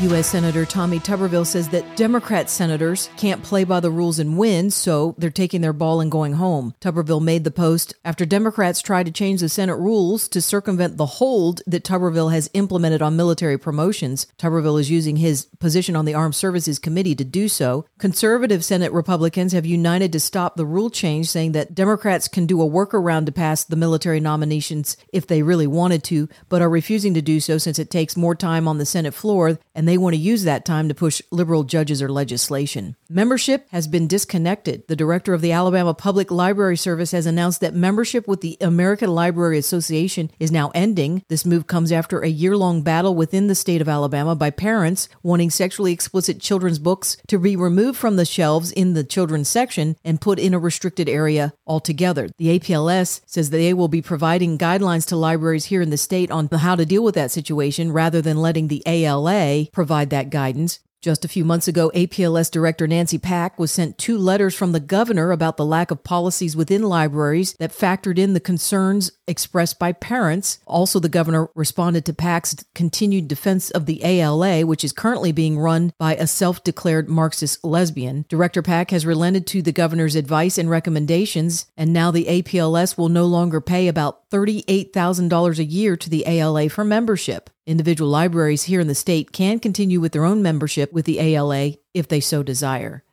U.S. 0.00 0.26
Senator 0.26 0.66
Tommy 0.66 0.98
Tuberville 0.98 1.46
says 1.46 1.68
that 1.68 1.96
Democrat 1.96 2.50
senators 2.50 3.08
can't 3.16 3.44
play 3.44 3.62
by 3.62 3.78
the 3.78 3.92
rules 3.92 4.18
and 4.18 4.36
win, 4.36 4.70
so 4.70 5.14
they're 5.18 5.30
taking 5.30 5.60
their 5.60 5.72
ball 5.72 6.00
and 6.00 6.10
going 6.10 6.32
home. 6.32 6.74
Tuberville 6.80 7.22
made 7.22 7.44
the 7.44 7.52
post 7.52 7.94
after 8.04 8.26
Democrats 8.26 8.82
tried 8.82 9.06
to 9.06 9.12
change 9.12 9.40
the 9.40 9.48
Senate 9.48 9.76
rules 9.76 10.26
to 10.28 10.42
circumvent 10.42 10.96
the 10.96 11.06
hold 11.06 11.62
that 11.66 11.84
Tuberville 11.84 12.32
has 12.32 12.50
implemented 12.54 13.02
on 13.02 13.14
military 13.14 13.56
promotions. 13.56 14.26
Tuberville 14.36 14.80
is 14.80 14.90
using 14.90 15.16
his 15.16 15.46
position 15.60 15.94
on 15.94 16.04
the 16.04 16.14
Armed 16.14 16.34
Services 16.34 16.80
Committee 16.80 17.14
to 17.14 17.24
do 17.24 17.48
so. 17.48 17.86
Conservative 17.98 18.64
Senate 18.64 18.92
Republicans 18.92 19.52
have 19.52 19.64
united 19.64 20.12
to 20.12 20.20
stop 20.20 20.56
the 20.56 20.66
rule 20.66 20.90
change, 20.90 21.28
saying 21.28 21.52
that 21.52 21.74
Democrats 21.74 22.26
can 22.26 22.46
do 22.46 22.60
a 22.60 22.68
workaround 22.68 23.26
to 23.26 23.32
pass 23.32 23.62
the 23.62 23.76
military 23.76 24.18
nominations 24.18 24.96
if 25.12 25.26
they 25.26 25.42
really 25.42 25.68
wanted 25.68 26.02
to, 26.02 26.28
but 26.48 26.60
are 26.60 26.68
refusing 26.68 27.14
to 27.14 27.22
do 27.22 27.38
so 27.38 27.58
since 27.58 27.78
it 27.78 27.90
takes 27.90 28.16
more 28.16 28.34
time 28.34 28.66
on 28.66 28.78
the 28.78 28.86
Senate 28.86 29.14
floor 29.14 29.58
and 29.74 29.83
they 29.88 29.98
want 29.98 30.14
to 30.14 30.20
use 30.20 30.44
that 30.44 30.64
time 30.64 30.88
to 30.88 30.94
push 30.94 31.20
liberal 31.30 31.64
judges 31.64 32.02
or 32.02 32.08
legislation. 32.08 32.96
Membership 33.08 33.68
has 33.70 33.86
been 33.86 34.06
disconnected. 34.06 34.86
The 34.88 34.96
director 34.96 35.34
of 35.34 35.40
the 35.40 35.52
Alabama 35.52 35.94
Public 35.94 36.30
Library 36.30 36.76
Service 36.76 37.12
has 37.12 37.26
announced 37.26 37.60
that 37.60 37.74
membership 37.74 38.26
with 38.26 38.40
the 38.40 38.56
American 38.60 39.10
Library 39.10 39.58
Association 39.58 40.30
is 40.38 40.50
now 40.50 40.70
ending. 40.74 41.22
This 41.28 41.44
move 41.44 41.66
comes 41.66 41.92
after 41.92 42.20
a 42.20 42.28
year 42.28 42.56
long 42.56 42.82
battle 42.82 43.14
within 43.14 43.46
the 43.46 43.54
state 43.54 43.80
of 43.80 43.88
Alabama 43.88 44.34
by 44.34 44.50
parents 44.50 45.08
wanting 45.22 45.50
sexually 45.50 45.92
explicit 45.92 46.40
children's 46.40 46.78
books 46.78 47.16
to 47.28 47.38
be 47.38 47.56
removed 47.56 47.98
from 47.98 48.16
the 48.16 48.24
shelves 48.24 48.72
in 48.72 48.94
the 48.94 49.04
children's 49.04 49.48
section 49.48 49.96
and 50.04 50.20
put 50.20 50.38
in 50.38 50.54
a 50.54 50.58
restricted 50.58 51.08
area 51.08 51.52
altogether. 51.66 52.28
The 52.38 52.58
APLS 52.58 53.20
says 53.26 53.50
that 53.50 53.56
they 53.56 53.74
will 53.74 53.88
be 53.88 54.02
providing 54.02 54.58
guidelines 54.58 55.06
to 55.08 55.16
libraries 55.16 55.66
here 55.66 55.82
in 55.82 55.90
the 55.90 55.96
state 55.96 56.30
on 56.30 56.48
how 56.48 56.76
to 56.76 56.86
deal 56.86 57.02
with 57.02 57.14
that 57.14 57.30
situation 57.30 57.92
rather 57.92 58.22
than 58.22 58.36
letting 58.36 58.68
the 58.68 58.82
ALA 58.86 59.66
provide 59.74 60.10
that 60.10 60.30
guidance. 60.30 60.78
Just 61.04 61.22
a 61.22 61.28
few 61.28 61.44
months 61.44 61.68
ago, 61.68 61.92
APLS 61.94 62.50
Director 62.50 62.86
Nancy 62.86 63.18
Pack 63.18 63.58
was 63.58 63.70
sent 63.70 63.98
two 63.98 64.16
letters 64.16 64.54
from 64.54 64.72
the 64.72 64.80
governor 64.80 65.32
about 65.32 65.58
the 65.58 65.64
lack 65.66 65.90
of 65.90 66.02
policies 66.02 66.56
within 66.56 66.82
libraries 66.82 67.52
that 67.58 67.74
factored 67.74 68.18
in 68.18 68.32
the 68.32 68.40
concerns 68.40 69.12
expressed 69.28 69.78
by 69.78 69.92
parents. 69.92 70.60
Also, 70.66 70.98
the 70.98 71.10
governor 71.10 71.50
responded 71.54 72.06
to 72.06 72.14
Pack's 72.14 72.56
continued 72.74 73.28
defense 73.28 73.70
of 73.70 73.84
the 73.84 74.02
ALA, 74.02 74.64
which 74.64 74.82
is 74.82 74.94
currently 74.94 75.30
being 75.30 75.58
run 75.58 75.92
by 75.98 76.14
a 76.14 76.26
self 76.26 76.64
declared 76.64 77.06
Marxist 77.06 77.62
lesbian. 77.62 78.24
Director 78.30 78.62
Pack 78.62 78.90
has 78.90 79.04
relented 79.04 79.46
to 79.48 79.60
the 79.60 79.72
governor's 79.72 80.16
advice 80.16 80.56
and 80.56 80.70
recommendations, 80.70 81.66
and 81.76 81.92
now 81.92 82.12
the 82.12 82.24
APLS 82.24 82.96
will 82.96 83.10
no 83.10 83.26
longer 83.26 83.60
pay 83.60 83.88
about 83.88 84.30
$38,000 84.30 85.58
a 85.58 85.64
year 85.64 85.98
to 85.98 86.08
the 86.08 86.24
ALA 86.26 86.70
for 86.70 86.82
membership. 86.82 87.50
Individual 87.66 88.10
libraries 88.10 88.64
here 88.64 88.80
in 88.80 88.88
the 88.88 88.94
state 88.94 89.32
can 89.32 89.58
continue 89.58 89.98
with 89.98 90.12
their 90.12 90.26
own 90.26 90.42
membership 90.42 90.92
with 90.92 91.06
the 91.06 91.18
ALA 91.18 91.72
if 91.94 92.06
they 92.06 92.20
so 92.20 92.42
desire. 92.42 93.04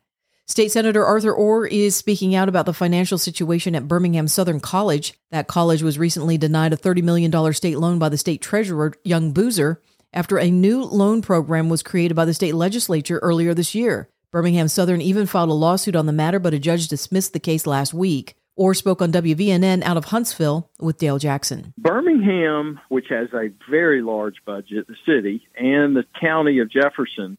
State 0.46 0.70
Senator 0.70 1.06
Arthur 1.06 1.32
Orr 1.32 1.66
is 1.66 1.96
speaking 1.96 2.34
out 2.34 2.50
about 2.50 2.66
the 2.66 2.74
financial 2.74 3.16
situation 3.16 3.74
at 3.74 3.88
Birmingham 3.88 4.28
Southern 4.28 4.60
College. 4.60 5.14
That 5.30 5.46
college 5.46 5.82
was 5.82 5.98
recently 5.98 6.36
denied 6.36 6.74
a 6.74 6.76
$30 6.76 7.02
million 7.02 7.52
state 7.54 7.78
loan 7.78 7.98
by 7.98 8.10
the 8.10 8.18
state 8.18 8.42
treasurer, 8.42 8.92
Young 9.04 9.32
Boozer, 9.32 9.80
after 10.12 10.36
a 10.36 10.50
new 10.50 10.84
loan 10.84 11.22
program 11.22 11.70
was 11.70 11.82
created 11.82 12.14
by 12.14 12.26
the 12.26 12.34
state 12.34 12.54
legislature 12.54 13.18
earlier 13.20 13.54
this 13.54 13.74
year. 13.74 14.10
Birmingham 14.30 14.68
Southern 14.68 15.00
even 15.00 15.26
filed 15.26 15.48
a 15.48 15.54
lawsuit 15.54 15.96
on 15.96 16.04
the 16.04 16.12
matter, 16.12 16.38
but 16.38 16.52
a 16.52 16.58
judge 16.58 16.88
dismissed 16.88 17.32
the 17.32 17.40
case 17.40 17.66
last 17.66 17.94
week. 17.94 18.34
Orr 18.54 18.74
spoke 18.74 19.00
on 19.00 19.12
WVNN 19.12 19.82
out 19.82 19.96
of 19.96 20.06
Huntsville 20.06 20.70
with 20.78 20.98
Dale 20.98 21.18
Jackson. 21.18 21.72
Birmingham, 21.78 22.80
which 22.88 23.06
has 23.08 23.28
a 23.32 23.50
very 23.70 24.02
large 24.02 24.44
budget, 24.44 24.86
the 24.86 24.96
city, 25.06 25.48
and 25.56 25.96
the 25.96 26.04
county 26.20 26.58
of 26.58 26.70
Jefferson, 26.70 27.38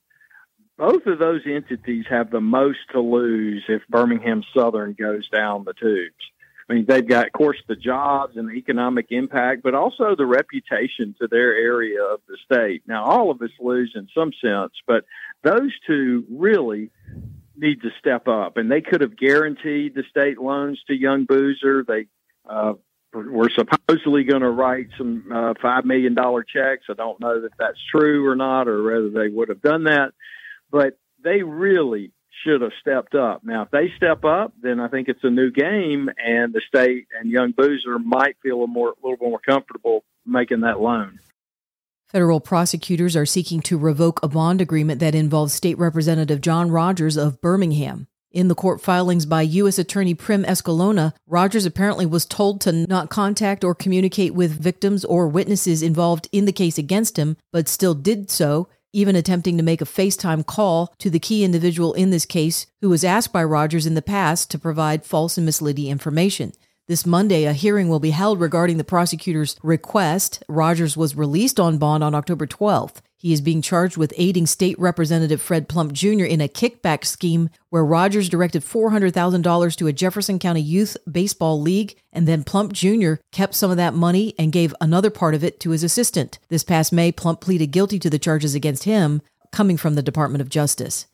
both 0.78 1.06
of 1.06 1.20
those 1.20 1.42
entities 1.46 2.06
have 2.10 2.32
the 2.32 2.42
most 2.42 2.80
to 2.94 3.00
lose 3.00 3.64
if 3.68 3.88
Birmingham 3.88 4.44
Southern 4.56 4.94
goes 4.94 5.30
down 5.30 5.66
the 5.66 5.74
tubes. 5.74 6.16
I 6.68 6.74
mean, 6.74 6.86
they've 6.88 7.08
got, 7.08 7.28
of 7.28 7.34
course, 7.34 7.62
the 7.68 7.76
jobs 7.76 8.38
and 8.38 8.50
the 8.50 8.54
economic 8.54 9.08
impact, 9.12 9.64
but 9.64 9.76
also 9.76 10.16
the 10.16 10.26
reputation 10.26 11.14
to 11.20 11.28
their 11.28 11.54
area 11.54 12.02
of 12.02 12.22
the 12.28 12.38
state. 12.44 12.84
Now, 12.88 13.04
all 13.04 13.30
of 13.30 13.42
us 13.42 13.52
lose 13.60 13.92
in 13.96 14.08
some 14.16 14.32
sense, 14.42 14.72
but 14.88 15.06
those 15.44 15.72
two 15.86 16.26
really 16.32 16.90
need 17.64 17.82
to 17.82 17.90
step 17.98 18.28
up, 18.28 18.58
and 18.58 18.70
they 18.70 18.82
could 18.82 19.02
have 19.02 19.18
guaranteed 19.18 19.96
the 19.96 20.04
state 20.10 20.38
loans 20.38 20.80
to 20.88 20.94
Young 20.94 21.26
Boozer. 21.26 21.84
They 21.88 22.08
uh, 22.48 22.74
were 23.14 23.50
supposedly 23.50 24.24
going 24.26 24.42
to 24.42 24.50
write 24.50 24.88
some 24.98 25.32
uh, 25.34 25.54
five 25.62 25.86
million 25.86 26.14
dollar 26.14 26.44
checks. 26.44 26.86
I 26.90 26.94
don't 26.94 27.20
know 27.20 27.42
that 27.42 27.52
that's 27.58 27.80
true 27.92 28.28
or 28.28 28.36
not, 28.36 28.68
or 28.68 28.84
whether 28.84 29.10
they 29.10 29.34
would 29.34 29.50
have 29.50 29.62
done 29.62 29.86
that, 29.86 30.12
but 30.70 30.98
they 31.24 31.42
really 31.42 32.12
should 32.44 32.62
have 32.62 32.72
stepped 32.82 33.16
up. 33.16 33.44
Now, 33.44 33.64
if 33.64 33.72
they 33.72 33.92
step 33.96 34.26
up, 34.26 34.54
then 34.62 34.80
I 34.80 34.90
think 34.90 35.08
it's 35.08 35.24
a 35.24 35.30
new 35.30 35.52
game, 35.52 36.10
and 36.24 36.54
the 36.54 36.62
state 36.68 37.08
and 37.20 37.32
Young 37.32 37.52
Boozer 37.52 37.98
might 38.00 38.36
feel 38.44 38.64
a 38.64 38.68
more 38.68 38.90
a 38.90 39.08
little 39.08 39.30
more 39.30 39.40
comfortable 39.40 40.04
making 40.26 40.62
that 40.62 40.80
loan. 40.80 41.20
Federal 42.14 42.40
prosecutors 42.40 43.16
are 43.16 43.26
seeking 43.26 43.60
to 43.62 43.76
revoke 43.76 44.22
a 44.22 44.28
bond 44.28 44.62
agreement 44.62 45.00
that 45.00 45.16
involves 45.16 45.52
State 45.52 45.80
Representative 45.80 46.42
John 46.42 46.70
Rogers 46.70 47.18
of 47.18 47.42
Birmingham. 47.42 48.06
In 48.30 48.50
the 48.50 48.56
court 48.56 48.82
filings 48.82 49.26
by 49.26 49.42
U.S. 49.42 49.80
Attorney 49.80 50.14
Prim 50.14 50.44
Escalona, 50.44 51.14
Rogers 51.26 51.66
apparently 51.66 52.06
was 52.06 52.28
told 52.28 52.62
to 52.62 52.72
not 52.72 53.10
contact 53.10 53.64
or 53.64 53.74
communicate 53.74 54.36
with 54.36 54.62
victims 54.62 55.04
or 55.04 55.28
witnesses 55.28 55.82
involved 55.82 56.30
in 56.32 56.46
the 56.46 56.52
case 56.52 56.78
against 56.78 57.18
him, 57.18 57.36
but 57.52 57.68
still 57.68 57.96
did 57.96 58.30
so, 58.30 58.68
even 58.94 59.16
attempting 59.16 59.58
to 59.58 59.64
make 59.64 59.82
a 59.82 59.86
FaceTime 59.86 60.46
call 60.46 60.94
to 61.00 61.10
the 61.10 61.20
key 61.20 61.44
individual 61.44 61.94
in 61.94 62.12
this 62.12 62.28
case 62.28 62.68
who 62.82 62.90
was 62.90 63.04
asked 63.04 63.34
by 63.34 63.44
Rogers 63.44 63.88
in 63.88 63.96
the 63.96 64.04
past 64.04 64.52
to 64.52 64.60
provide 64.60 65.04
false 65.04 65.36
and 65.36 65.48
misleading 65.48 65.88
information. 65.88 66.54
This 66.86 67.06
Monday, 67.06 67.46
a 67.46 67.54
hearing 67.54 67.88
will 67.88 68.02
be 68.02 68.10
held 68.10 68.42
regarding 68.42 68.76
the 68.76 68.84
prosecutor's 68.84 69.56
request. 69.64 70.44
Rogers 70.50 70.98
was 70.98 71.16
released 71.16 71.58
on 71.58 71.78
bond 71.78 72.04
on 72.04 72.14
October 72.14 72.46
12th. 72.46 72.96
He 73.16 73.32
is 73.32 73.40
being 73.40 73.62
charged 73.62 73.96
with 73.96 74.14
aiding 74.18 74.46
State 74.46 74.78
Representative 74.78 75.42
Fred 75.42 75.70
Plump 75.70 75.94
Jr. 75.94 76.26
in 76.26 76.42
a 76.42 76.50
kickback 76.50 77.06
scheme 77.06 77.50
where 77.70 77.86
Rogers 77.86 78.28
directed 78.28 78.64
$400,000 78.64 79.76
to 79.78 79.88
a 79.88 79.94
Jefferson 79.94 80.40
County 80.40 80.60
Youth 80.60 80.98
Baseball 81.10 81.62
League, 81.62 81.96
and 82.12 82.28
then 82.28 82.44
Plump 82.44 82.74
Jr. 82.74 83.14
kept 83.32 83.56
some 83.56 83.72
of 83.72 83.78
that 83.78 83.94
money 83.94 84.36
and 84.38 84.52
gave 84.52 84.76
another 84.82 85.10
part 85.10 85.36
of 85.36 85.44
it 85.46 85.62
to 85.62 85.70
his 85.70 85.86
assistant. 85.86 86.38
This 86.50 86.66
past 86.66 86.92
May, 86.92 87.14
Plump 87.14 87.40
pleaded 87.40 87.68
guilty 87.68 87.98
to 88.00 88.10
the 88.10 88.20
charges 88.20 88.56
against 88.56 88.84
him 88.84 89.22
coming 89.54 89.78
from 89.78 89.96
the 89.96 90.04
Department 90.04 90.42
of 90.42 90.50
Justice. 90.50 91.08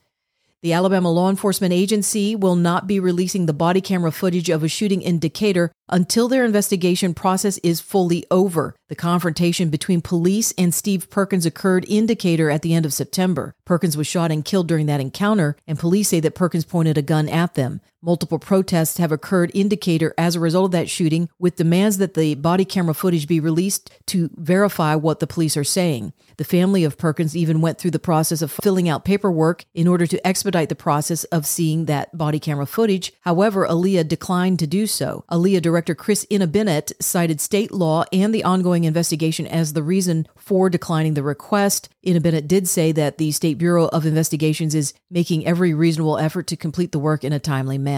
The 0.62 0.74
Alabama 0.74 1.10
Law 1.10 1.30
Enforcement 1.30 1.72
Agency 1.72 2.36
will 2.36 2.58
not 2.58 2.86
be 2.86 3.00
releasing 3.00 3.46
the 3.46 3.54
body 3.54 3.80
camera 3.80 4.12
footage 4.12 4.50
of 4.50 4.62
a 4.62 4.68
shooting 4.68 5.02
in 5.02 5.18
Decatur 5.18 5.72
until 5.88 6.28
their 6.28 6.44
investigation 6.44 7.14
process 7.14 7.60
is 7.60 7.80
fully 7.80 8.26
over. 8.30 8.76
The 8.90 8.96
confrontation 8.96 9.70
between 9.70 10.02
police 10.02 10.54
and 10.58 10.74
Steve 10.74 11.10
Perkins 11.10 11.46
occurred 11.46 11.86
in 11.86 12.08
Decatur 12.08 12.50
at 12.50 12.62
the 12.62 12.74
end 12.74 12.86
of 12.86 12.92
September. 12.92 13.56
Perkins 13.64 13.96
was 13.96 14.06
shot 14.06 14.32
and 14.32 14.44
killed 14.44 14.68
during 14.68 14.86
that 14.88 15.00
encounter, 15.00 15.56
and 15.66 15.80
police 15.80 16.10
say 16.10 16.20
that 16.20 16.36
Perkins 16.36 16.66
pointed 16.66 16.98
a 16.98 17.02
gun 17.02 17.30
at 17.30 17.54
them. 17.54 17.80
Multiple 18.02 18.40
protests 18.40 18.98
have 18.98 19.12
occurred 19.12 19.52
in 19.52 19.68
Decatur 19.68 20.14
as 20.18 20.34
a 20.34 20.40
result 20.40 20.68
of 20.68 20.72
that 20.72 20.90
shooting, 20.90 21.28
with 21.38 21.58
demands 21.58 21.98
that 21.98 22.14
the 22.14 22.34
body 22.36 22.64
camera 22.64 22.94
footage 22.94 23.28
be 23.28 23.42
released 23.42 23.92
to 24.06 24.30
verify 24.36 24.96
what 24.96 25.20
the 25.20 25.28
police 25.28 25.58
are 25.58 25.66
saying. 25.66 26.14
The 26.38 26.46
family 26.46 26.86
of 26.86 26.98
Perkins 26.98 27.36
even 27.36 27.60
went 27.60 27.78
through 27.78 27.92
the 27.92 28.00
process 28.00 28.42
of 28.42 28.54
filling 28.64 28.88
out 28.88 29.04
paperwork 29.04 29.66
in 29.74 29.86
order 29.86 30.08
to 30.08 30.26
expedite 30.26 30.70
the 30.70 30.76
process 30.76 31.26
of 31.26 31.46
seeing 31.46 31.86
that 31.86 32.18
body 32.18 32.40
camera 32.40 32.66
footage. 32.66 33.12
However, 33.22 33.68
ALEA 33.68 34.08
declined 34.08 34.60
to 34.60 34.68
do 34.68 34.88
so. 34.88 35.26
ALEA 35.30 35.62
director 35.62 35.94
Chris 35.94 36.26
Ina 36.32 36.84
cited 37.02 37.42
state 37.42 37.74
law 37.74 38.06
and 38.14 38.34
the 38.34 38.46
ongoing 38.46 38.86
investigation 38.86 39.46
as 39.46 39.74
the 39.74 39.84
reason 39.84 40.26
for 40.38 40.70
declining 40.70 41.16
the 41.16 41.24
request. 41.24 41.90
Ina 42.08 42.42
did 42.44 42.70
say 42.70 42.94
that 42.94 43.18
the 43.18 43.34
State 43.34 43.58
Bureau 43.58 43.88
of 43.88 44.06
Investigations 44.06 44.74
is 44.74 44.94
making 45.12 45.46
every 45.46 45.74
reasonable 45.74 46.18
effort 46.18 46.48
to 46.48 46.56
complete 46.56 46.94
the 46.94 47.00
work 47.00 47.26
in 47.26 47.34
a 47.34 47.40
timely 47.40 47.78
manner. 47.78 47.89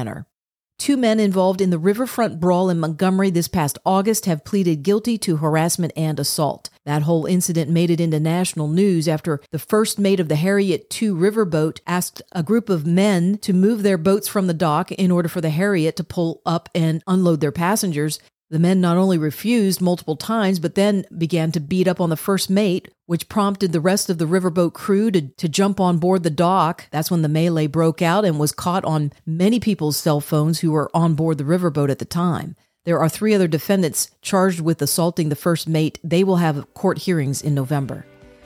Two 0.82 0.98
men 0.98 1.20
involved 1.20 1.62
in 1.62 1.70
the 1.70 1.78
riverfront 1.78 2.40
brawl 2.40 2.72
in 2.72 2.80
Montgomery 2.80 3.30
this 3.30 3.48
past 3.48 3.78
August 3.86 4.26
have 4.26 4.44
pleaded 4.44 4.82
guilty 4.82 5.16
to 5.20 5.38
harassment 5.38 5.94
and 5.96 6.20
assault. 6.20 6.72
That 6.86 7.04
whole 7.04 7.28
incident 7.28 7.70
made 7.70 7.92
it 7.92 8.02
into 8.02 8.20
national 8.20 8.68
news 8.68 9.08
after 9.08 9.42
the 9.52 9.60
first 9.60 10.00
mate 10.00 10.20
of 10.20 10.28
the 10.28 10.36
Harriet 10.36 10.92
II 11.00 11.10
riverboat 11.10 11.82
asked 11.86 12.24
a 12.32 12.42
group 12.42 12.68
of 12.68 12.88
men 12.88 13.38
to 13.44 13.54
move 13.54 13.84
their 13.84 14.00
boats 14.00 14.28
from 14.28 14.48
the 14.48 14.56
dock 14.56 14.92
in 14.92 15.12
order 15.12 15.30
for 15.30 15.40
the 15.40 15.52
Harriet 15.52 15.96
to 15.98 16.04
pull 16.04 16.42
up 16.48 16.68
and 16.74 17.04
unload 17.06 17.42
their 17.42 17.52
passengers. 17.52 18.18
The 18.52 18.60
men 18.60 18.82
not 18.82 18.98
only 18.98 19.18
refused 19.18 19.80
multiple 19.80 20.18
times, 20.18 20.60
but 20.60 20.76
then 20.76 21.06
began 21.18 21.54
to 21.54 21.62
beat 21.62 21.88
up 21.88 22.02
on 22.02 22.10
the 22.10 22.18
first 22.18 22.50
mate, 22.50 22.90
which 23.06 23.30
prompted 23.30 23.72
the 23.72 23.80
rest 23.80 24.10
of 24.10 24.18
the 24.18 24.26
riverboat 24.26 24.74
crew 24.74 25.10
to, 25.10 25.22
to 25.22 25.48
jump 25.48 25.80
on 25.80 26.00
board 26.00 26.24
the 26.24 26.30
dock. 26.30 26.88
That's 26.92 27.10
when 27.10 27.22
the 27.22 27.30
melee 27.30 27.68
broke 27.68 28.02
out 28.02 28.26
and 28.26 28.38
was 28.38 28.52
caught 28.52 28.84
on 28.84 29.14
many 29.26 29.62
people's 29.62 29.96
cell 29.96 30.20
phones 30.20 30.60
who 30.60 30.72
were 30.72 30.92
on 30.94 31.14
board 31.14 31.38
the 31.38 31.46
riverboat 31.46 31.90
at 31.90 32.00
the 32.00 32.06
time. 32.06 32.58
There 32.84 33.00
are 33.00 33.08
three 33.08 33.34
other 33.34 33.48
defendants 33.48 34.12
charged 34.22 34.60
with 34.60 34.82
assaulting 34.82 35.30
the 35.30 35.38
first 35.38 35.70
mate. 35.70 35.98
They 36.04 36.26
will 36.26 36.36
have 36.36 36.74
court 36.74 36.98
hearings 36.98 37.42
in 37.42 37.56
November. 37.56 38.06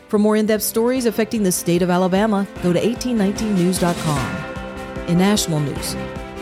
For 0.09 0.19
more 0.19 0.35
in 0.35 0.45
depth 0.45 0.61
stories 0.61 1.07
affecting 1.07 1.41
the 1.41 1.51
state 1.51 1.81
of 1.81 1.89
Alabama, 1.89 2.45
go 2.61 2.71
to 2.71 2.79
1819news.com. 2.79 5.07
In 5.07 5.17
national 5.17 5.61
news, 5.61 5.95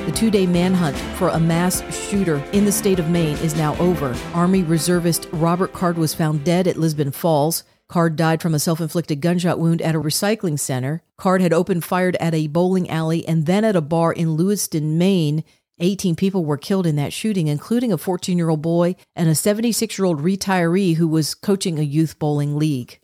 the 0.05 0.11
two 0.11 0.29
day 0.29 0.45
manhunt 0.45 0.97
for 1.17 1.29
a 1.29 1.39
mass 1.39 1.81
shooter 1.95 2.37
in 2.51 2.65
the 2.65 2.71
state 2.71 2.99
of 2.99 3.09
Maine 3.09 3.37
is 3.37 3.55
now 3.55 3.75
over. 3.77 4.15
Army 4.33 4.63
reservist 4.63 5.27
Robert 5.31 5.73
Card 5.73 5.97
was 5.97 6.13
found 6.13 6.43
dead 6.43 6.67
at 6.67 6.77
Lisbon 6.77 7.11
Falls. 7.11 7.63
Card 7.87 8.15
died 8.15 8.41
from 8.41 8.53
a 8.53 8.59
self 8.59 8.81
inflicted 8.81 9.21
gunshot 9.21 9.59
wound 9.59 9.81
at 9.81 9.95
a 9.95 10.01
recycling 10.01 10.59
center. 10.59 11.01
Card 11.17 11.41
had 11.41 11.53
opened 11.53 11.83
fired 11.83 12.15
at 12.17 12.33
a 12.33 12.47
bowling 12.47 12.89
alley 12.89 13.27
and 13.27 13.45
then 13.45 13.63
at 13.63 13.75
a 13.75 13.81
bar 13.81 14.11
in 14.11 14.33
Lewiston, 14.33 14.97
Maine. 14.97 15.43
18 15.79 16.15
people 16.15 16.45
were 16.45 16.57
killed 16.57 16.85
in 16.85 16.95
that 16.97 17.13
shooting, 17.13 17.47
including 17.47 17.91
a 17.91 17.97
14 17.97 18.37
year 18.37 18.49
old 18.49 18.61
boy 18.61 18.95
and 19.15 19.29
a 19.29 19.35
76 19.35 19.97
year 19.97 20.05
old 20.05 20.21
retiree 20.21 20.95
who 20.95 21.07
was 21.07 21.33
coaching 21.33 21.79
a 21.79 21.83
youth 21.83 22.19
bowling 22.19 22.57
league. 22.57 22.99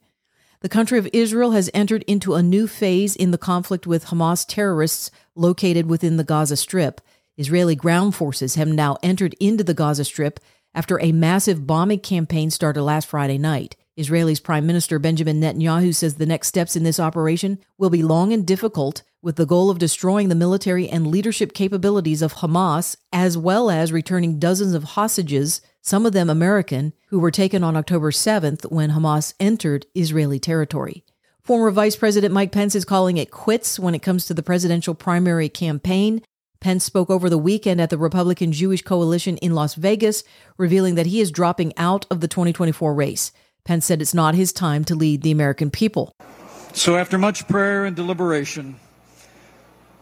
The 0.62 0.68
country 0.68 1.00
of 1.00 1.08
Israel 1.14 1.52
has 1.52 1.70
entered 1.74 2.04
into 2.04 2.36
a 2.36 2.44
new 2.44 2.68
phase 2.68 3.16
in 3.16 3.32
the 3.32 3.38
conflict 3.38 3.88
with 3.88 4.08
Hamas 4.08 4.46
terrorists 4.46 5.10
located 5.34 5.90
within 5.90 6.18
the 6.18 6.26
Gaza 6.26 6.58
Strip. 6.58 7.00
Israeli 7.38 7.78
ground 7.78 8.14
forces 8.14 8.56
have 8.56 8.68
now 8.68 8.98
entered 9.02 9.36
into 9.40 9.64
the 9.64 9.74
Gaza 9.74 10.04
Strip 10.04 10.38
after 10.76 11.00
a 11.00 11.14
massive 11.14 11.66
bombing 11.66 12.00
campaign 12.00 12.52
started 12.52 12.84
last 12.84 13.08
Friday 13.08 13.38
night. 13.38 13.78
Israel's 13.96 14.42
Prime 14.42 14.68
Minister 14.68 15.00
Benjamin 15.00 15.40
Netanyahu 15.40 15.96
says 15.96 16.16
the 16.16 16.26
next 16.26 16.50
steps 16.50 16.76
in 16.76 16.84
this 16.84 17.00
operation 17.00 17.60
will 17.78 17.90
be 17.90 18.04
long 18.04 18.34
and 18.34 18.46
difficult, 18.46 19.04
with 19.22 19.36
the 19.36 19.46
goal 19.46 19.70
of 19.70 19.80
destroying 19.80 20.30
the 20.30 20.36
military 20.36 20.88
and 20.88 21.08
leadership 21.08 21.54
capabilities 21.54 22.22
of 22.22 22.36
Hamas, 22.36 22.96
as 23.12 23.38
well 23.38 23.70
as 23.70 23.92
returning 23.92 24.40
dozens 24.40 24.74
of 24.74 24.84
hostages, 24.84 25.62
some 25.82 26.06
of 26.06 26.14
them 26.14 26.30
American, 26.30 26.94
who 27.08 27.20
were 27.20 27.32
taken 27.32 27.64
on 27.64 27.76
October 27.76 28.12
7th 28.12 28.72
when 28.72 28.92
Hamas 28.92 29.34
entered 29.40 29.86
Israeli 29.94 30.40
territory. 30.40 31.04
Former 31.42 31.72
Vice 31.72 31.96
President 31.96 32.34
Mike 32.34 32.52
Pence 32.52 32.76
is 32.76 32.86
calling 32.86 33.18
it 33.18 33.32
quits 33.32 33.80
when 33.80 33.96
it 33.96 34.02
comes 34.02 34.26
to 34.26 34.34
the 34.34 34.44
presidential 34.44 34.94
primary 34.94 35.50
campaign. 35.50 36.22
Pence 36.62 36.84
spoke 36.84 37.10
over 37.10 37.30
the 37.30 37.38
weekend 37.38 37.82
at 37.82 37.90
the 37.90 37.98
Republican 37.98 38.52
Jewish 38.52 38.84
Coalition 38.84 39.38
in 39.38 39.56
Las 39.56 39.76
Vegas, 39.76 40.24
revealing 40.58 40.96
that 40.96 41.08
he 41.08 41.20
is 41.20 41.32
dropping 41.32 41.76
out 41.78 42.06
of 42.12 42.22
the 42.22 42.28
2024 42.28 42.94
race. 42.94 43.32
Pence 43.64 43.86
said 43.86 44.02
it's 44.02 44.14
not 44.14 44.36
his 44.36 44.54
time 44.54 44.86
to 44.86 44.96
lead 44.96 45.22
the 45.22 45.32
American 45.32 45.72
people. 45.72 46.14
So, 46.74 46.96
after 46.96 47.18
much 47.18 47.48
prayer 47.48 47.86
and 47.86 47.96
deliberation, 47.96 48.76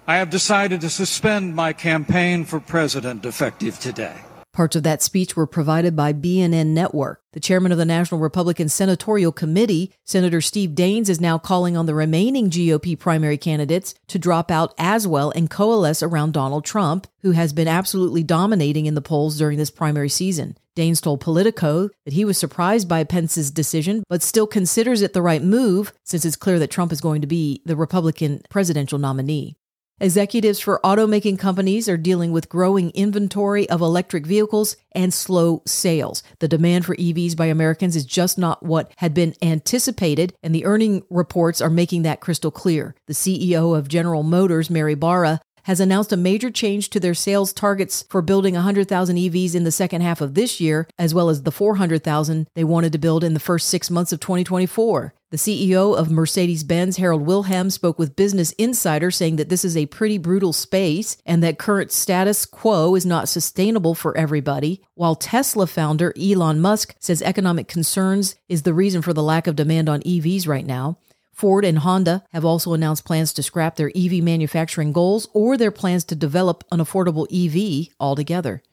I 0.10 0.20
have 0.20 0.30
decided 0.30 0.80
to 0.82 0.90
suspend 0.90 1.54
my 1.54 1.74
campaign 1.74 2.46
for 2.46 2.62
president 2.62 3.26
effective 3.26 3.78
today. 3.78 4.16
Parts 4.54 4.78
of 4.78 4.84
that 4.84 5.02
speech 5.02 5.36
were 5.36 5.46
provided 5.46 5.98
by 5.98 6.14
BNN 6.14 6.68
Network. 6.68 7.22
The 7.34 7.42
chairman 7.42 7.74
of 7.74 7.78
the 7.78 7.84
National 7.84 8.22
Republican 8.22 8.70
Senatorial 8.70 9.34
Committee, 9.34 9.92
Senator 10.06 10.40
Steve 10.40 10.70
Daines, 10.70 11.10
is 11.10 11.20
now 11.20 11.38
calling 11.38 11.76
on 11.76 11.88
the 11.88 11.94
remaining 11.94 12.50
GOP 12.50 12.98
primary 12.98 13.38
candidates 13.38 13.96
to 14.08 14.18
drop 14.18 14.50
out 14.50 14.74
as 14.78 15.06
well 15.06 15.32
and 15.32 15.50
coalesce 15.50 16.02
around 16.02 16.32
Donald 16.32 16.64
Trump, 16.64 17.06
who 17.22 17.32
has 17.32 17.52
been 17.52 17.68
absolutely 17.68 18.24
dominating 18.24 18.86
in 18.86 18.96
the 18.96 19.02
polls 19.02 19.38
during 19.38 19.58
this 19.58 19.70
primary 19.70 20.10
season. 20.10 20.58
Daines 20.78 21.02
told 21.02 21.20
Politico 21.20 21.90
that 22.06 22.14
he 22.14 22.24
was 22.24 22.38
surprised 22.38 22.88
by 22.88 23.04
Pence's 23.04 23.52
decision, 23.52 24.06
but 24.08 24.24
still 24.24 24.48
considers 24.48 25.02
it 25.02 25.12
the 25.12 25.22
right 25.22 25.44
move 25.44 25.92
since 26.06 26.24
it's 26.24 26.38
clear 26.38 26.60
that 26.60 26.72
Trump 26.72 26.94
is 26.94 27.02
going 27.02 27.20
to 27.20 27.28
be 27.28 27.62
the 27.66 27.76
Republican 27.76 28.42
presidential 28.50 28.98
nominee. 28.98 29.58
Executives 30.00 30.60
for 30.60 30.80
automaking 30.84 31.40
companies 31.40 31.90
are 31.90 31.98
dealing 31.98 32.32
with 32.32 32.50
growing 32.50 32.92
inventory 32.92 33.68
of 33.68 33.82
electric 33.82 34.28
vehicles 34.28 34.78
and 34.92 35.12
slow 35.12 35.64
sales. 35.66 36.22
The 36.38 36.48
demand 36.48 36.86
for 36.86 36.96
EVs 36.98 37.36
by 37.36 37.48
Americans 37.48 37.96
is 37.96 38.06
just 38.06 38.38
not 38.38 38.62
what 38.62 38.92
had 38.98 39.16
been 39.16 39.34
anticipated, 39.42 40.36
and 40.44 40.54
the 40.54 40.66
earning 40.66 41.02
reports 41.10 41.62
are 41.62 41.70
making 41.72 42.04
that 42.04 42.22
crystal 42.22 42.52
clear. 42.52 42.94
The 43.08 43.14
CEO 43.14 43.76
of 43.76 43.88
General 43.88 44.22
Motors, 44.22 44.70
Mary 44.70 44.94
Barra, 44.94 45.42
has 45.64 45.80
announced 45.80 46.14
a 46.14 46.18
major 46.18 46.52
change 46.52 46.92
to 46.92 47.00
their 47.00 47.16
sales 47.16 47.52
targets 47.52 48.06
for 48.08 48.22
building 48.22 48.54
100,000 48.54 49.16
EVs 49.16 49.56
in 49.56 49.64
the 49.64 49.72
second 49.72 50.02
half 50.02 50.22
of 50.22 50.36
this 50.36 50.62
year, 50.62 50.88
as 51.00 51.16
well 51.16 51.28
as 51.28 51.42
the 51.42 51.52
400,000 51.52 52.48
they 52.54 52.64
wanted 52.64 52.92
to 52.92 53.00
build 53.00 53.24
in 53.24 53.34
the 53.34 53.40
first 53.40 53.68
six 53.68 53.90
months 53.90 54.14
of 54.14 54.20
2024. 54.20 55.16
The 55.30 55.36
CEO 55.36 55.94
of 55.94 56.10
Mercedes 56.10 56.64
Benz, 56.64 56.96
Harald 56.96 57.24
Wilhelm, 57.24 57.70
spoke 57.70 58.00
with 58.00 58.16
Business 58.16 58.54
Insider 58.54 59.12
saying 59.12 59.36
that 59.36 59.50
this 59.50 59.66
is 59.66 59.76
a 59.76 59.88
pretty 59.88 60.18
brutal 60.18 60.54
space 60.54 61.18
and 61.26 61.44
that 61.44 61.60
current 61.60 61.92
status 61.92 62.46
quo 62.46 62.96
is 62.96 63.06
not 63.06 63.28
sustainable 63.28 63.94
for 63.94 64.16
everybody. 64.16 64.82
While 64.94 65.16
Tesla 65.16 65.68
founder 65.68 66.14
Elon 66.18 66.62
Musk 66.62 66.96
says 67.02 67.22
economic 67.22 67.68
concerns 67.68 68.36
is 68.48 68.62
the 68.62 68.74
reason 68.74 69.02
for 69.02 69.12
the 69.12 69.22
lack 69.22 69.48
of 69.48 69.58
demand 69.58 69.90
on 69.90 70.00
EVs 70.04 70.48
right 70.48 70.66
now. 70.66 70.98
Ford 71.34 71.66
and 71.66 71.80
Honda 71.80 72.24
have 72.32 72.46
also 72.46 72.72
announced 72.72 73.04
plans 73.04 73.34
to 73.34 73.44
scrap 73.44 73.76
their 73.76 73.92
EV 73.94 74.24
manufacturing 74.24 74.94
goals 74.94 75.28
or 75.34 75.58
their 75.58 75.72
plans 75.72 76.06
to 76.06 76.16
develop 76.16 76.64
an 76.72 76.80
affordable 76.80 77.28
EV 77.30 77.94
altogether. 78.00 78.64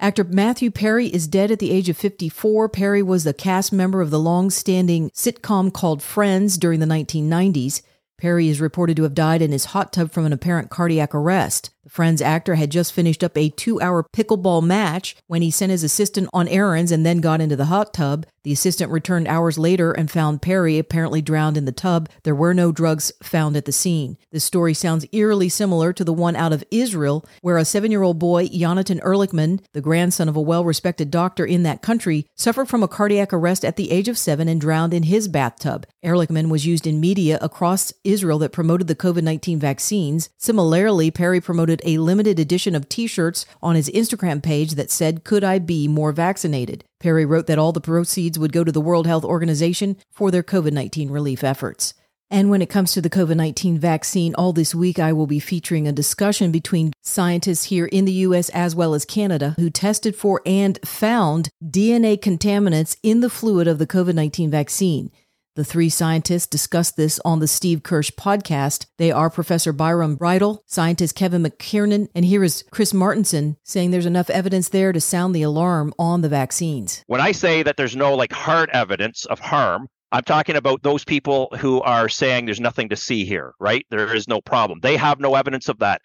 Actor 0.00 0.24
Matthew 0.24 0.70
Perry 0.70 1.08
is 1.08 1.26
dead 1.26 1.50
at 1.50 1.58
the 1.58 1.72
age 1.72 1.88
of 1.88 1.96
54. 1.96 2.68
Perry 2.68 3.02
was 3.02 3.26
a 3.26 3.32
cast 3.32 3.72
member 3.72 4.00
of 4.00 4.10
the 4.10 4.18
long 4.20 4.48
standing 4.48 5.10
sitcom 5.10 5.72
called 5.72 6.04
Friends 6.04 6.56
during 6.56 6.78
the 6.78 6.86
1990s. 6.86 7.82
Perry 8.16 8.48
is 8.48 8.60
reported 8.60 8.96
to 8.96 9.02
have 9.02 9.14
died 9.14 9.42
in 9.42 9.50
his 9.50 9.66
hot 9.66 9.92
tub 9.92 10.12
from 10.12 10.24
an 10.24 10.32
apparent 10.32 10.70
cardiac 10.70 11.16
arrest. 11.16 11.70
The 11.88 11.94
Friends 11.94 12.20
actor 12.20 12.56
had 12.56 12.70
just 12.70 12.92
finished 12.92 13.24
up 13.24 13.34
a 13.34 13.48
two 13.48 13.80
hour 13.80 14.04
pickleball 14.14 14.62
match 14.62 15.16
when 15.26 15.40
he 15.40 15.50
sent 15.50 15.70
his 15.70 15.82
assistant 15.82 16.28
on 16.34 16.46
errands 16.46 16.92
and 16.92 17.06
then 17.06 17.22
got 17.22 17.40
into 17.40 17.56
the 17.56 17.64
hot 17.64 17.94
tub. 17.94 18.26
The 18.48 18.52
assistant 18.52 18.92
returned 18.92 19.26
hours 19.26 19.58
later 19.58 19.92
and 19.92 20.10
found 20.10 20.42
Perry 20.42 20.78
apparently 20.78 21.20
drowned 21.22 21.56
in 21.56 21.64
the 21.64 21.72
tub. 21.72 22.08
There 22.22 22.34
were 22.34 22.54
no 22.54 22.72
drugs 22.72 23.12
found 23.22 23.56
at 23.56 23.64
the 23.64 23.72
scene. 23.72 24.16
This 24.30 24.44
story 24.44 24.74
sounds 24.74 25.06
eerily 25.12 25.48
similar 25.48 25.92
to 25.94 26.04
the 26.04 26.12
one 26.12 26.36
out 26.36 26.52
of 26.52 26.64
Israel, 26.70 27.26
where 27.40 27.58
a 27.58 27.64
seven 27.64 27.90
year 27.90 28.02
old 28.02 28.18
boy, 28.18 28.48
Yonatan 28.48 29.00
Ehrlichman, 29.00 29.60
the 29.72 29.80
grandson 29.80 30.28
of 30.28 30.36
a 30.36 30.42
well 30.42 30.64
respected 30.64 31.10
doctor 31.10 31.44
in 31.44 31.62
that 31.62 31.82
country, 31.82 32.26
suffered 32.36 32.68
from 32.68 32.82
a 32.82 32.88
cardiac 32.88 33.32
arrest 33.32 33.64
at 33.64 33.76
the 33.76 33.90
age 33.90 34.08
of 34.08 34.18
seven 34.18 34.46
and 34.46 34.60
drowned 34.60 34.94
in 34.94 35.04
his 35.04 35.26
bathtub. 35.26 35.86
Ehrlichman 36.04 36.48
was 36.48 36.66
used 36.66 36.86
in 36.86 37.00
media 37.00 37.38
across 37.40 37.92
Israel 38.04 38.38
that 38.38 38.52
promoted 38.52 38.88
the 38.88 38.94
COVID 38.94 39.22
19 39.22 39.58
vaccines. 39.58 40.30
Similarly, 40.38 41.10
Perry 41.10 41.40
promoted 41.40 41.77
a 41.84 41.98
limited 41.98 42.38
edition 42.38 42.74
of 42.74 42.88
t 42.88 43.06
shirts 43.06 43.46
on 43.62 43.74
his 43.74 43.90
Instagram 43.90 44.42
page 44.42 44.72
that 44.72 44.90
said, 44.90 45.24
Could 45.24 45.44
I 45.44 45.58
be 45.58 45.88
more 45.88 46.12
vaccinated? 46.12 46.84
Perry 47.00 47.24
wrote 47.24 47.46
that 47.46 47.58
all 47.58 47.72
the 47.72 47.80
proceeds 47.80 48.38
would 48.38 48.52
go 48.52 48.64
to 48.64 48.72
the 48.72 48.80
World 48.80 49.06
Health 49.06 49.24
Organization 49.24 49.96
for 50.10 50.30
their 50.30 50.42
COVID 50.42 50.72
19 50.72 51.10
relief 51.10 51.44
efforts. 51.44 51.94
And 52.30 52.50
when 52.50 52.60
it 52.60 52.68
comes 52.68 52.92
to 52.92 53.00
the 53.00 53.08
COVID 53.08 53.36
19 53.36 53.78
vaccine, 53.78 54.34
all 54.34 54.52
this 54.52 54.74
week 54.74 54.98
I 54.98 55.12
will 55.12 55.26
be 55.26 55.38
featuring 55.38 55.88
a 55.88 55.92
discussion 55.92 56.52
between 56.52 56.92
scientists 57.02 57.64
here 57.64 57.86
in 57.86 58.04
the 58.04 58.12
US 58.12 58.50
as 58.50 58.74
well 58.74 58.94
as 58.94 59.04
Canada 59.04 59.54
who 59.58 59.70
tested 59.70 60.14
for 60.14 60.42
and 60.44 60.78
found 60.84 61.48
DNA 61.64 62.18
contaminants 62.18 62.96
in 63.02 63.20
the 63.20 63.30
fluid 63.30 63.66
of 63.66 63.78
the 63.78 63.86
COVID 63.86 64.14
19 64.14 64.50
vaccine. 64.50 65.10
The 65.56 65.64
three 65.64 65.88
scientists 65.88 66.46
discussed 66.46 66.96
this 66.96 67.18
on 67.24 67.40
the 67.40 67.48
Steve 67.48 67.82
Kirsch 67.82 68.12
podcast. 68.12 68.86
They 68.96 69.10
are 69.10 69.28
Professor 69.28 69.72
Byram 69.72 70.14
Bridle, 70.14 70.62
scientist 70.66 71.16
Kevin 71.16 71.42
McKernan, 71.42 72.08
and 72.14 72.24
here 72.24 72.44
is 72.44 72.64
Chris 72.70 72.92
Martenson 72.92 73.56
saying 73.64 73.90
there's 73.90 74.06
enough 74.06 74.30
evidence 74.30 74.68
there 74.68 74.92
to 74.92 75.00
sound 75.00 75.34
the 75.34 75.42
alarm 75.42 75.92
on 75.98 76.20
the 76.20 76.28
vaccines. 76.28 77.02
When 77.08 77.20
I 77.20 77.32
say 77.32 77.62
that 77.64 77.76
there's 77.76 77.96
no 77.96 78.14
like 78.14 78.32
hard 78.32 78.70
evidence 78.72 79.24
of 79.24 79.40
harm, 79.40 79.88
I'm 80.10 80.22
talking 80.22 80.56
about 80.56 80.82
those 80.82 81.04
people 81.04 81.48
who 81.58 81.82
are 81.82 82.08
saying 82.08 82.46
there's 82.46 82.60
nothing 82.60 82.88
to 82.90 82.96
see 82.96 83.24
here, 83.24 83.52
right? 83.60 83.84
There 83.90 84.14
is 84.14 84.28
no 84.28 84.40
problem. 84.40 84.78
They 84.80 84.96
have 84.96 85.20
no 85.20 85.34
evidence 85.34 85.68
of 85.68 85.80
that. 85.80 86.02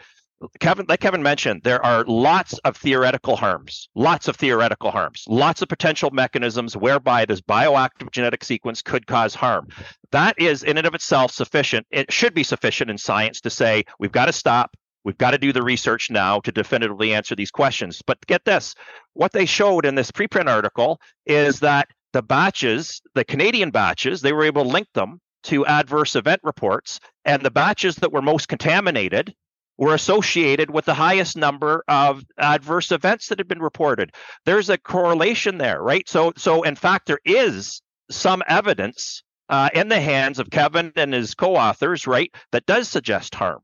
Kevin, 0.60 0.86
like 0.90 1.00
Kevin 1.00 1.24
mentioned, 1.24 1.62
there 1.64 1.84
are 1.86 2.04
lots 2.06 2.58
of 2.60 2.76
theoretical 2.76 3.36
harms, 3.36 3.90
lots 3.96 4.28
of 4.28 4.36
theoretical 4.36 4.92
harms, 4.92 5.24
lots 5.28 5.62
of 5.62 5.70
potential 5.70 6.12
mechanisms 6.12 6.76
whereby 6.76 7.26
this 7.26 7.42
bioactive 7.42 8.12
genetic 8.12 8.44
sequence 8.44 8.82
could 8.82 9.08
cause 9.08 9.36
harm. 9.36 9.68
That 10.12 10.36
is, 10.38 10.64
in 10.64 10.78
and 10.78 10.88
of 10.88 10.96
itself, 10.96 11.32
sufficient. 11.32 11.88
It 11.92 12.12
should 12.12 12.34
be 12.34 12.44
sufficient 12.44 12.90
in 12.90 12.98
science 12.98 13.42
to 13.42 13.50
say 13.50 13.86
we've 14.00 14.12
got 14.12 14.26
to 14.26 14.34
stop. 14.34 14.76
We've 15.06 15.18
got 15.18 15.32
to 15.32 15.38
do 15.38 15.52
the 15.52 15.64
research 15.64 16.10
now 16.10 16.40
to 16.42 16.52
definitively 16.52 17.14
answer 17.14 17.36
these 17.36 17.52
questions. 17.52 18.02
But 18.06 18.26
get 18.26 18.46
this 18.46 18.76
what 19.14 19.34
they 19.34 19.46
showed 19.46 19.86
in 19.86 19.96
this 19.96 20.12
preprint 20.12 20.50
article 20.50 21.00
is 21.26 21.60
that 21.60 21.90
the 22.14 22.22
batches, 22.22 23.02
the 23.16 23.26
Canadian 23.26 23.72
batches, 23.72 24.22
they 24.22 24.34
were 24.34 24.46
able 24.46 24.64
to 24.64 24.70
link 24.70 24.88
them 24.94 25.20
to 25.44 25.66
adverse 25.66 26.16
event 26.16 26.42
reports. 26.44 27.00
And 27.26 27.44
the 27.44 27.52
batches 27.52 27.98
that 27.98 28.12
were 28.12 28.22
most 28.22 28.48
contaminated 28.48 29.34
were 29.84 29.94
associated 29.94 30.72
with 30.72 30.86
the 30.86 30.94
highest 30.94 31.36
number 31.36 31.84
of 31.88 32.24
adverse 32.38 32.92
events 32.92 33.28
that 33.28 33.40
had 33.40 33.48
been 33.48 33.62
reported. 33.62 34.12
There's 34.46 34.70
a 34.70 34.78
correlation 34.78 35.58
there, 35.58 35.82
right? 35.82 36.08
So, 36.08 36.34
so 36.38 36.64
in 36.64 36.76
fact, 36.76 37.08
there 37.08 37.20
is 37.26 37.82
some 38.10 38.44
evidence 38.48 39.24
uh, 39.50 39.70
in 39.74 39.90
the 39.90 40.00
hands 40.00 40.40
of 40.40 40.50
Kevin 40.50 40.94
and 40.96 41.14
his 41.14 41.36
co-authors, 41.36 42.08
right, 42.08 42.34
that 42.52 42.66
does 42.66 42.88
suggest 42.88 43.36
harm. 43.36 43.60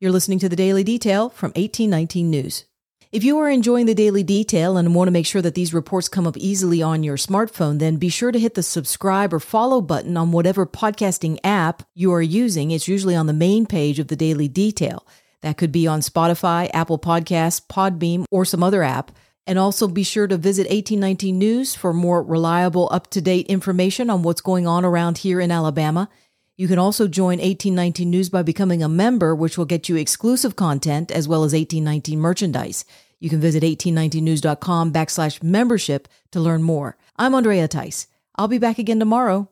You're 0.00 0.10
listening 0.10 0.38
to 0.40 0.48
the 0.48 0.56
Daily 0.56 0.82
Detail 0.82 1.28
from 1.28 1.50
1819 1.50 2.30
News. 2.30 2.64
If 3.12 3.24
you 3.24 3.38
are 3.40 3.50
enjoying 3.50 3.84
the 3.84 3.94
daily 3.94 4.22
detail 4.22 4.78
and 4.78 4.94
want 4.94 5.08
to 5.08 5.12
make 5.12 5.26
sure 5.26 5.42
that 5.42 5.54
these 5.54 5.74
reports 5.74 6.08
come 6.08 6.26
up 6.26 6.38
easily 6.38 6.80
on 6.80 7.02
your 7.02 7.18
smartphone, 7.18 7.78
then 7.78 7.96
be 7.96 8.08
sure 8.08 8.32
to 8.32 8.38
hit 8.38 8.54
the 8.54 8.62
subscribe 8.62 9.34
or 9.34 9.38
follow 9.38 9.82
button 9.82 10.16
on 10.16 10.32
whatever 10.32 10.64
podcasting 10.64 11.38
app 11.44 11.82
you 11.94 12.10
are 12.10 12.22
using. 12.22 12.70
It's 12.70 12.88
usually 12.88 13.14
on 13.14 13.26
the 13.26 13.34
main 13.34 13.66
page 13.66 13.98
of 13.98 14.08
the 14.08 14.16
daily 14.16 14.48
detail. 14.48 15.06
That 15.42 15.56
could 15.56 15.72
be 15.72 15.86
on 15.86 16.00
Spotify, 16.00 16.70
Apple 16.72 16.98
Podcasts, 16.98 17.60
Podbean, 17.64 18.24
or 18.30 18.44
some 18.44 18.62
other 18.62 18.82
app. 18.82 19.12
And 19.46 19.58
also 19.58 19.88
be 19.88 20.04
sure 20.04 20.28
to 20.28 20.36
visit 20.36 20.68
1819 20.70 21.36
News 21.36 21.74
for 21.74 21.92
more 21.92 22.22
reliable, 22.22 22.88
up 22.92 23.10
to 23.10 23.20
date 23.20 23.48
information 23.48 24.08
on 24.08 24.22
what's 24.22 24.40
going 24.40 24.66
on 24.66 24.84
around 24.84 25.18
here 25.18 25.40
in 25.40 25.50
Alabama. 25.50 26.08
You 26.56 26.68
can 26.68 26.78
also 26.78 27.08
join 27.08 27.38
1819 27.38 28.08
News 28.08 28.30
by 28.30 28.42
becoming 28.42 28.82
a 28.82 28.88
member, 28.88 29.34
which 29.34 29.58
will 29.58 29.64
get 29.64 29.88
you 29.88 29.96
exclusive 29.96 30.54
content 30.54 31.10
as 31.10 31.26
well 31.26 31.42
as 31.42 31.52
1819 31.52 32.20
merchandise. 32.20 32.84
You 33.18 33.30
can 33.30 33.40
visit 33.40 33.64
1819news.com 33.64 34.92
backslash 34.92 35.42
membership 35.42 36.08
to 36.30 36.40
learn 36.40 36.62
more. 36.62 36.96
I'm 37.16 37.34
Andrea 37.34 37.66
Tice. 37.66 38.06
I'll 38.36 38.48
be 38.48 38.58
back 38.58 38.78
again 38.78 38.98
tomorrow. 38.98 39.51